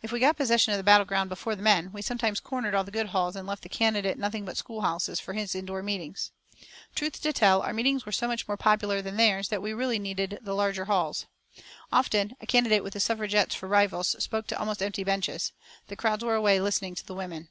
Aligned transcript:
If 0.00 0.12
we 0.12 0.20
got 0.20 0.36
possession 0.36 0.72
of 0.72 0.76
the 0.78 0.84
battle 0.84 1.04
ground 1.04 1.28
before 1.28 1.56
the 1.56 1.60
men, 1.64 1.90
we 1.90 2.00
sometimes 2.00 2.38
"cornered" 2.38 2.72
all 2.72 2.84
the 2.84 2.92
good 2.92 3.08
halls 3.08 3.34
and 3.34 3.48
left 3.48 3.64
the 3.64 3.68
candidate 3.68 4.16
nothing 4.16 4.44
but 4.44 4.56
schoolhouses 4.56 5.18
for 5.18 5.32
his 5.32 5.56
indoor 5.56 5.82
meetings. 5.82 6.30
Truth 6.94 7.20
to 7.22 7.32
tell, 7.32 7.62
our 7.62 7.72
meetings 7.74 8.06
were 8.06 8.12
so 8.12 8.28
much 8.28 8.46
more 8.46 8.56
popular 8.56 9.02
than 9.02 9.16
theirs 9.16 9.48
that 9.48 9.62
we 9.62 9.72
really 9.72 9.98
needed 9.98 10.38
the 10.40 10.54
larger 10.54 10.84
halls. 10.84 11.26
Often, 11.90 12.36
a 12.40 12.46
candidate 12.46 12.84
with 12.84 12.92
the 12.92 13.00
Suffragettes 13.00 13.56
for 13.56 13.66
rivals 13.66 14.14
spoke 14.22 14.46
to 14.46 14.56
almost 14.60 14.80
empty 14.84 15.02
benches. 15.02 15.50
The 15.88 15.96
crowds 15.96 16.22
were 16.24 16.36
away 16.36 16.60
listening 16.60 16.94
to 16.94 17.04
the 17.04 17.14
women. 17.14 17.48